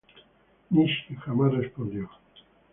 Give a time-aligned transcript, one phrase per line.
[0.71, 2.09] Nishi jamás respondió.